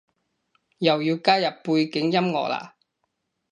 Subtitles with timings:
[0.03, 0.11] 又要加入
[1.61, 2.71] 背景音樂喇？